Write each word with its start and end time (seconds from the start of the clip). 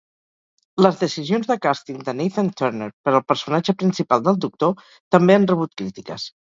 Les 0.85 0.95
decisions 1.01 1.49
de 1.51 1.57
càsting 1.67 2.01
de 2.09 2.17
Nathan-Turner 2.21 2.89
per 3.05 3.15
al 3.21 3.25
personatge 3.35 3.79
principal 3.83 4.29
del 4.31 4.45
Doctor 4.49 4.79
també 5.17 5.39
han 5.41 5.51
rebut 5.55 5.83
crítiques. 5.83 6.33